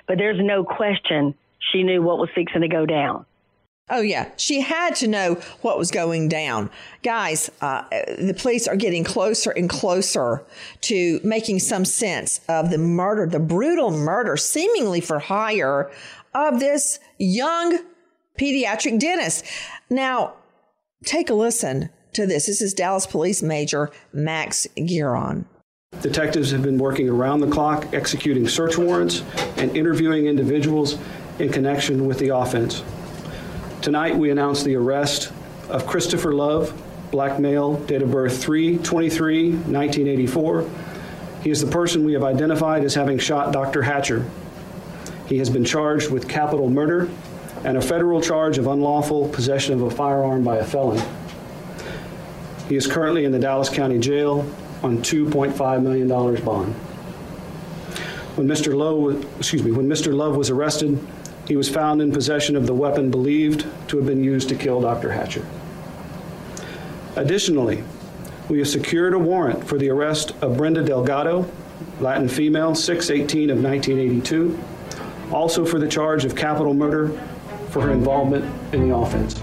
[0.07, 1.35] but there's no question
[1.71, 3.25] she knew what was fixing to go down.
[3.87, 4.31] Oh, yeah.
[4.37, 6.71] She had to know what was going down.
[7.03, 7.83] Guys, uh,
[8.17, 10.43] the police are getting closer and closer
[10.81, 15.91] to making some sense of the murder, the brutal murder, seemingly for hire,
[16.33, 17.77] of this young
[18.39, 19.45] pediatric dentist.
[19.89, 20.33] Now,
[21.03, 22.47] take a listen to this.
[22.47, 25.45] This is Dallas Police Major Max Geron.
[26.01, 29.21] Detectives have been working around the clock, executing search warrants
[29.57, 30.97] and interviewing individuals
[31.39, 32.83] in connection with the offense.
[33.81, 35.31] Tonight, we announce the arrest
[35.69, 36.73] of Christopher Love,
[37.11, 40.69] black male, date of birth 3 23 1984.
[41.43, 43.83] He is the person we have identified as having shot Dr.
[43.83, 44.29] Hatcher.
[45.27, 47.09] He has been charged with capital murder
[47.63, 51.01] and a federal charge of unlawful possession of a firearm by a felon.
[52.69, 54.49] He is currently in the Dallas County Jail
[54.81, 56.73] on $2.5 million bond.
[58.35, 58.75] When Mr.
[58.75, 60.13] Lowe, excuse me, when Mr.
[60.13, 60.99] Love was arrested,
[61.47, 64.81] he was found in possession of the weapon believed to have been used to kill
[64.81, 65.11] Dr.
[65.11, 65.45] Hatcher.
[67.15, 67.83] Additionally,
[68.49, 71.49] we have secured a warrant for the arrest of Brenda Delgado,
[71.99, 74.59] Latin female, 618 of 1982,
[75.31, 77.09] also for the charge of capital murder
[77.69, 79.39] for her involvement in the offense.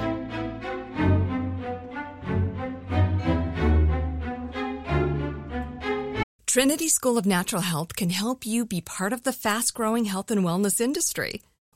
[6.47, 10.31] Trinity School of Natural Health can help you be part of the fast growing health
[10.31, 11.41] and wellness industry.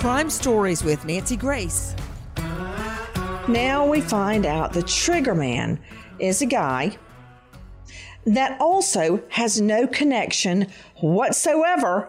[0.00, 1.94] Crime Stories with Nancy Grace.
[3.48, 5.78] Now we find out the trigger man
[6.18, 6.96] is a guy
[8.24, 10.68] that also has no connection
[11.02, 12.08] whatsoever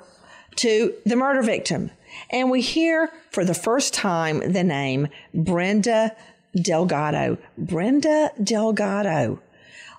[0.55, 1.91] to the murder victim.
[2.29, 6.15] And we hear for the first time the name Brenda
[6.55, 7.39] Delgado.
[7.57, 9.41] Brenda Delgado.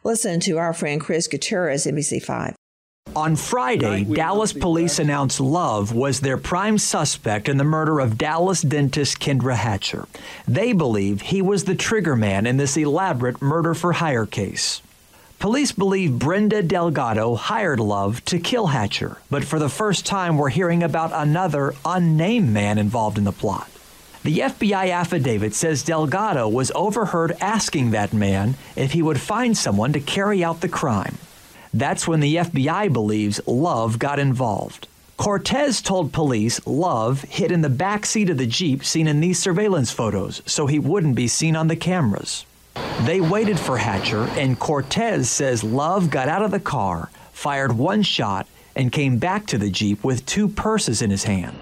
[0.03, 2.55] Listen to our friend Chris Gutierrez, NBC5.
[3.15, 8.63] On Friday, Dallas police announced Love was their prime suspect in the murder of Dallas
[8.63, 10.07] dentist Kendra Hatcher.
[10.49, 14.81] They believe he was the trigger man in this elaborate murder for hire case.
[15.39, 20.49] Police believe Brenda Delgado hired Love to kill Hatcher, but for the first time, we're
[20.49, 23.69] hearing about another unnamed man involved in the plot.
[24.23, 29.93] The FBI affidavit says Delgado was overheard asking that man if he would find someone
[29.93, 31.19] to carry out the crime.
[31.75, 34.89] That's when the FBI believes Love got involved.
[35.17, 39.39] Cortez told police Love hid in the back seat of the Jeep seen in these
[39.39, 42.45] surveillance photos so he wouldn't be seen on the cameras.
[43.03, 48.03] They waited for Hatcher, and Cortez says Love got out of the car, fired one
[48.03, 51.57] shot, and came back to the Jeep with two purses in his hand.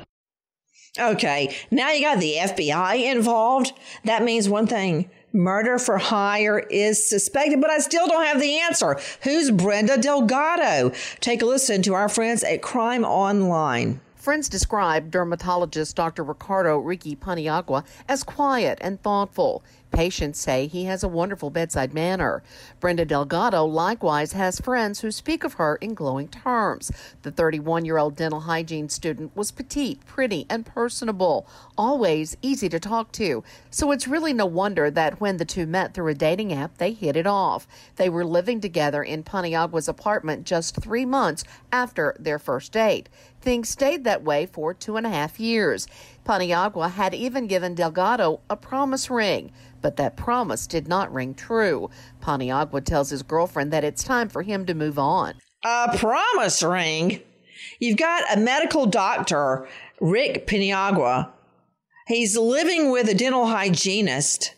[0.99, 3.73] Okay, now you got the FBI involved.
[4.05, 8.59] That means one thing murder for hire is suspected, but I still don't have the
[8.59, 8.99] answer.
[9.23, 10.93] Who's Brenda Delgado?
[11.21, 14.01] Take a listen to our friends at Crime Online.
[14.17, 16.23] Friends describe dermatologist Dr.
[16.23, 19.63] Ricardo Ricky Paniagua as quiet and thoughtful.
[19.91, 22.43] Patients say he has a wonderful bedside manner.
[22.79, 26.93] Brenda Delgado likewise has friends who speak of her in glowing terms.
[27.23, 32.79] The 31 year old dental hygiene student was petite, pretty, and personable, always easy to
[32.79, 33.43] talk to.
[33.71, 36.93] So it's really no wonder that when the two met through a dating app, they
[36.93, 37.67] hit it off.
[37.97, 43.09] They were living together in Paniagua's apartment just three months after their first date.
[43.41, 45.87] Things stayed that way for two and a half years.
[46.27, 51.89] Paniagua had even given Delgado a promise ring, but that promise did not ring true.
[52.23, 55.35] Paniagua tells his girlfriend that it's time for him to move on.
[55.65, 57.23] A promise ring?
[57.79, 59.67] You've got a medical doctor,
[60.01, 61.31] Rick Paniagua.
[62.07, 64.55] He's living with a dental hygienist,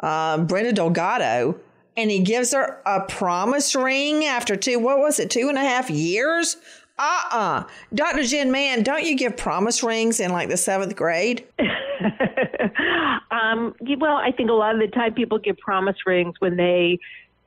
[0.00, 1.60] uh, Brenda Delgado,
[1.96, 5.62] and he gives her a promise ring after two, what was it, two and a
[5.62, 6.56] half years?
[6.98, 7.64] Uh-uh.
[7.94, 8.24] Dr.
[8.24, 11.46] Jen Mann, don't you give promise rings in like the seventh grade?
[13.30, 16.98] um, well, I think a lot of the time people give promise rings when they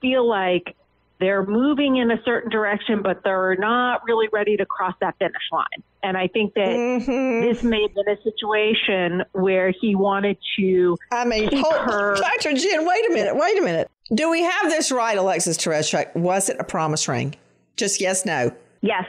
[0.02, 0.76] feel like
[1.20, 5.36] they're moving in a certain direction, but they're not really ready to cross that finish
[5.52, 5.66] line.
[6.02, 7.42] And I think that mm-hmm.
[7.42, 10.98] this may have been a situation where he wanted to.
[11.12, 12.16] I mean, hold, her.
[12.42, 12.54] Dr.
[12.54, 13.90] Jen, wait a minute, wait a minute.
[14.14, 16.16] Do we have this right, Alexis Tereszcuk?
[16.16, 17.36] Was it a promise ring?
[17.78, 18.52] Just yes, no.
[18.82, 19.06] Yes.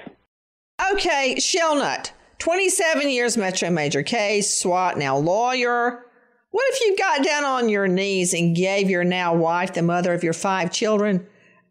[0.90, 6.04] Okay, Shellnut, 27 years Metro Major case, SWAT, now lawyer.
[6.50, 10.12] What if you got down on your knees and gave your now wife, the mother
[10.12, 11.26] of your five children,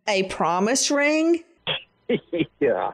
[0.08, 1.44] a promise ring?
[2.60, 2.92] yeah.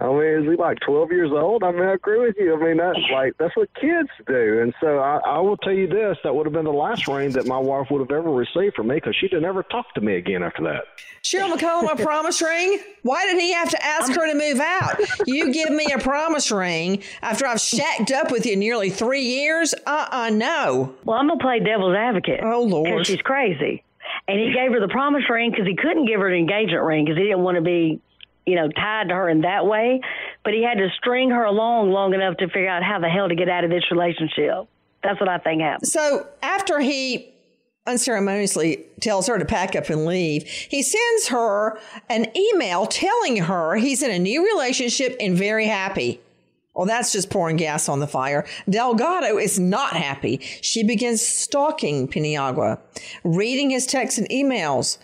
[0.00, 1.62] I mean, is he like 12 years old?
[1.62, 2.54] I mean, I agree with you.
[2.54, 4.60] I mean, that's like, that's what kids do.
[4.60, 7.30] And so I, I will tell you this that would have been the last ring
[7.32, 10.00] that my wife would have ever received from me because she didn't ever talk to
[10.00, 10.84] me again after that.
[11.22, 12.80] Sheryl McCollum, a promise ring?
[13.02, 15.00] Why did he have to ask her to move out?
[15.26, 19.74] You give me a promise ring after I've shacked up with you nearly three years?
[19.86, 20.94] Uh uh no.
[21.04, 22.40] Well, I'm going to play devil's advocate.
[22.42, 22.84] Oh, Lord.
[22.90, 23.82] Because she's crazy.
[24.28, 27.04] And he gave her the promise ring because he couldn't give her an engagement ring
[27.04, 28.00] because he didn't want to be
[28.46, 30.00] you know, tied to her in that way,
[30.44, 33.28] but he had to string her along long enough to figure out how the hell
[33.28, 34.68] to get out of this relationship.
[35.02, 35.88] That's what I think happened.
[35.88, 37.34] So after he
[37.86, 40.44] unceremoniously tells her to pack up and leave.
[40.44, 41.78] He sends her
[42.08, 46.20] an email telling her he's in a new relationship and very happy.
[46.74, 48.46] Well, that's just pouring gas on the fire.
[48.68, 50.38] Delgado is not happy.
[50.60, 52.80] She begins stalking Paniagua,
[53.22, 54.98] reading his texts and emails,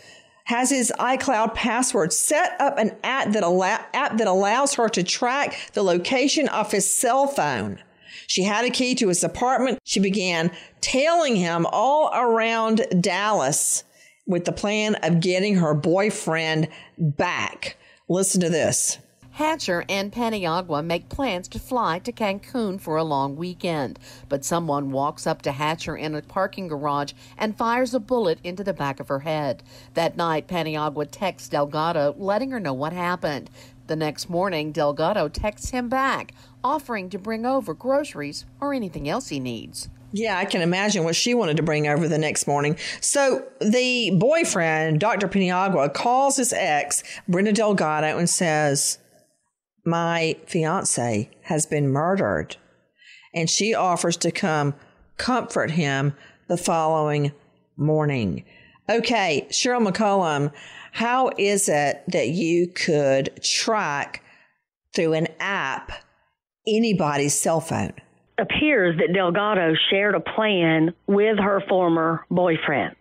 [0.50, 5.00] has his iCloud password, set up an app that, allow, app that allows her to
[5.00, 7.78] track the location of his cell phone.
[8.26, 9.78] She had a key to his apartment.
[9.84, 13.84] She began tailing him all around Dallas
[14.26, 16.66] with the plan of getting her boyfriend
[16.98, 17.76] back.
[18.08, 18.98] Listen to this.
[19.32, 24.90] Hatcher and Paniagua make plans to fly to Cancun for a long weekend, but someone
[24.90, 29.00] walks up to Hatcher in a parking garage and fires a bullet into the back
[29.00, 29.62] of her head.
[29.94, 33.50] That night, Paniagua texts Delgado, letting her know what happened.
[33.86, 39.28] The next morning, Delgado texts him back, offering to bring over groceries or anything else
[39.28, 39.88] he needs.
[40.12, 42.76] Yeah, I can imagine what she wanted to bring over the next morning.
[43.00, 45.28] So the boyfriend, Dr.
[45.28, 48.98] Paniagua, calls his ex, Brenda Delgado, and says,
[49.84, 52.56] My fiance has been murdered.
[53.34, 54.74] And she offers to come
[55.16, 56.14] comfort him
[56.48, 57.32] the following
[57.76, 58.44] morning.
[58.88, 60.52] Okay, Sheryl McCollum,
[60.92, 64.24] how is it that you could track
[64.94, 65.92] through an app
[66.66, 67.92] anybody's cell phone?
[68.40, 72.96] appears that Delgado shared a plan with her former boyfriend.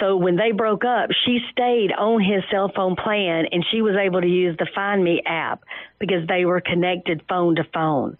[0.00, 3.96] So when they broke up, she stayed on his cell phone plan and she was
[3.96, 5.62] able to use the Find Me app
[5.98, 8.18] because they were connected phone to phone.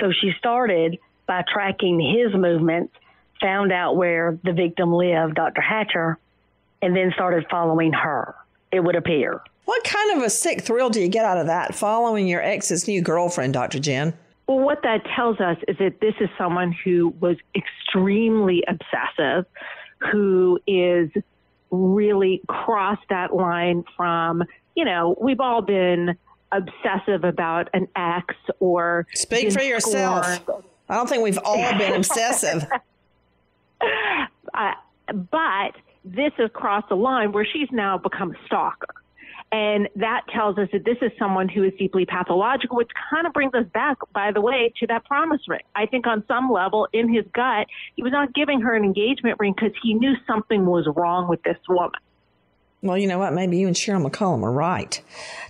[0.00, 2.92] So she started by tracking his movements,
[3.40, 5.60] found out where the victim lived, Dr.
[5.60, 6.18] Hatcher,
[6.80, 8.34] and then started following her,
[8.72, 9.40] it would appear.
[9.64, 12.88] What kind of a sick thrill do you get out of that, following your ex's
[12.88, 13.78] new girlfriend, Dr.
[13.78, 14.12] Jen?
[14.48, 19.46] Well, what that tells us is that this is someone who was extremely obsessive,
[20.10, 21.10] who is
[21.70, 24.42] really crossed that line from,
[24.74, 26.16] you know, we've all been
[26.52, 29.06] obsessive about an ex or.
[29.14, 30.26] Speak for yourself.
[30.88, 32.66] I don't think we've all been obsessive.
[34.54, 34.72] uh,
[35.08, 35.72] but
[36.04, 39.01] this has crossed the line where she's now become a stalker.
[39.52, 43.34] And that tells us that this is someone who is deeply pathological, which kind of
[43.34, 45.60] brings us back, by the way, to that promise ring.
[45.76, 49.38] I think on some level in his gut, he was not giving her an engagement
[49.38, 52.00] ring because he knew something was wrong with this woman.
[52.80, 53.34] Well, you know what?
[53.34, 55.00] Maybe you and Sheryl McCollum are right.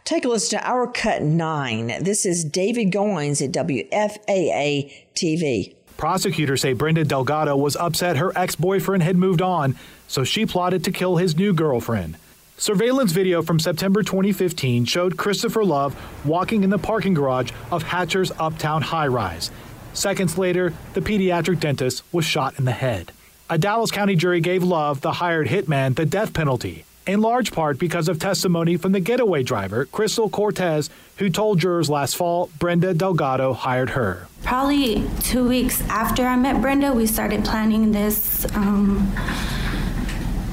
[0.04, 2.02] Take a listen to Our Cut 9.
[2.02, 5.74] This is David Goins at WFAA TV.
[5.96, 9.76] Prosecutors say Brenda Delgado was upset her ex boyfriend had moved on,
[10.08, 12.16] so she plotted to kill his new girlfriend.
[12.62, 18.30] Surveillance video from September 2015 showed Christopher Love walking in the parking garage of Hatcher's
[18.38, 19.50] Uptown high rise.
[19.94, 23.10] Seconds later, the pediatric dentist was shot in the head.
[23.50, 27.80] A Dallas County jury gave Love, the hired hitman, the death penalty, in large part
[27.80, 32.94] because of testimony from the getaway driver, Crystal Cortez, who told jurors last fall Brenda
[32.94, 34.28] Delgado hired her.
[34.44, 39.12] Probably two weeks after I met Brenda, we started planning this um,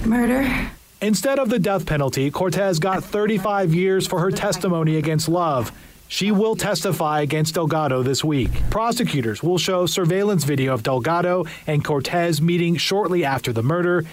[0.03, 0.71] murder.
[1.01, 5.71] Instead of the death penalty, Cortez got 35 years for her testimony against Love.
[6.09, 8.51] She will testify against Delgado this week.
[8.69, 14.03] Prosecutors will show surveillance video of Delgado and Cortez meeting shortly after the murder.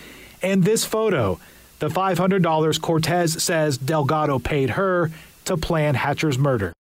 [0.43, 1.41] And this photo,
[1.81, 5.11] the $500 Cortez says Delgado paid her
[5.47, 6.73] to plan Hatcher's murder.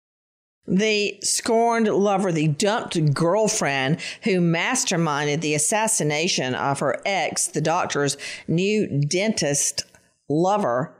[0.67, 8.17] The scorned lover, the dumped girlfriend who masterminded the assassination of her ex, the doctor's
[8.47, 9.85] new dentist,
[10.29, 10.93] lover,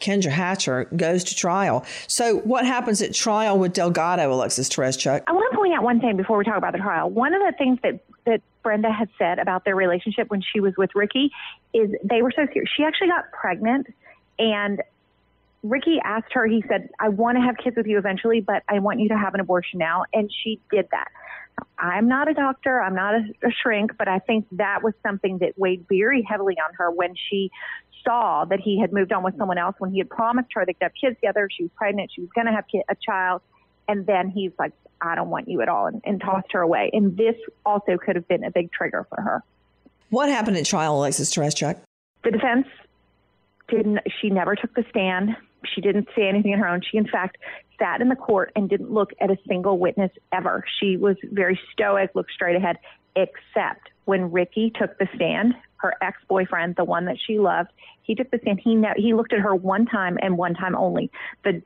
[0.00, 1.84] Kendra Hatcher, goes to trial.
[2.06, 5.22] So, what happens at trial with Delgado, Alexis Tereszcuk?
[5.26, 7.10] I want to point out one thing before we talk about the trial.
[7.10, 10.74] One of the things that, that Brenda had said about their relationship when she was
[10.76, 11.30] with Ricky
[11.72, 12.70] is they were so serious.
[12.76, 13.86] She actually got pregnant,
[14.38, 14.80] and
[15.64, 18.80] Ricky asked her, he said, I want to have kids with you eventually, but I
[18.80, 20.04] want you to have an abortion now.
[20.12, 21.08] And she did that.
[21.78, 25.38] I'm not a doctor, I'm not a, a shrink, but I think that was something
[25.38, 27.50] that weighed very heavily on her when she
[28.04, 29.38] saw that he had moved on with mm.
[29.38, 31.48] someone else when he had promised her they'd have kids together.
[31.54, 32.10] She was pregnant.
[32.14, 33.42] She was going to have a child.
[33.88, 36.90] And then he's like, I don't want you at all, and, and tossed her away.
[36.92, 37.34] And this
[37.66, 39.42] also could have been a big trigger for her.
[40.10, 41.78] What happened at trial, Alexis Tereszcuk?
[42.22, 42.66] The defense
[43.68, 45.36] didn't, she never took the stand.
[45.74, 46.80] She didn't say anything on her own.
[46.90, 47.36] She, in fact,
[47.78, 50.64] sat in the court and didn't look at a single witness ever.
[50.80, 52.78] She was very stoic, looked straight ahead,
[53.16, 55.54] except when Ricky took the stand,
[55.84, 57.70] her ex boyfriend, the one that she loved,
[58.02, 58.60] he took the stand.
[58.64, 61.10] He ne- he looked at her one time and one time only.
[61.44, 61.62] The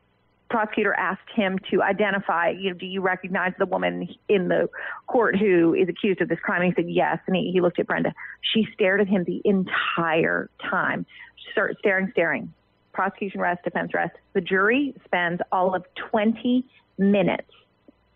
[0.51, 4.69] prosecutor asked him to identify, you know, do you recognize the woman in the
[5.07, 6.63] court who is accused of this crime?
[6.63, 8.13] And he said yes, and he, he looked at Brenda.
[8.41, 11.07] She stared at him the entire time,
[11.79, 12.53] staring, staring.
[12.93, 14.17] Prosecution rest, defense rest.
[14.33, 16.65] The jury spends all of 20
[16.99, 17.53] minutes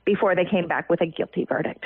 [0.04, 1.84] before they came back with a guilty verdict.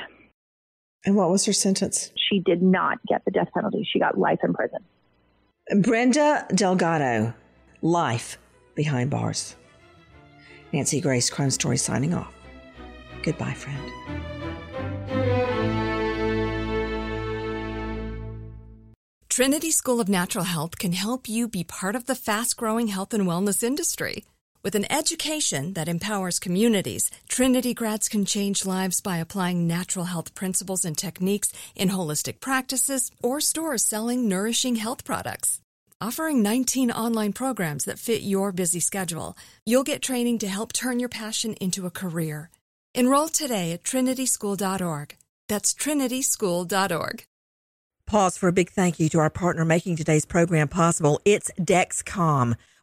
[1.05, 2.11] And what was her sentence?
[2.29, 3.87] She did not get the death penalty.
[3.91, 4.79] She got life in prison.
[5.81, 7.33] Brenda Delgado,
[7.81, 8.37] life
[8.75, 9.55] behind bars.
[10.73, 12.33] Nancy Grace, Crime Story signing off.
[13.23, 13.81] Goodbye, friend.
[19.29, 23.13] Trinity School of Natural Health can help you be part of the fast growing health
[23.13, 24.25] and wellness industry.
[24.67, 30.35] With an education that empowers communities, Trinity grads can change lives by applying natural health
[30.35, 35.61] principles and techniques in holistic practices or stores selling nourishing health products.
[36.01, 40.99] Offering 19 online programs that fit your busy schedule, you'll get training to help turn
[40.99, 42.49] your passion into a career.
[42.93, 45.15] Enroll today at trinityschool.org.
[45.47, 47.23] That's trinityschool.org.
[48.05, 51.21] Pause for a big thank you to our partner making today's program possible.
[51.23, 52.57] It's Dexcom.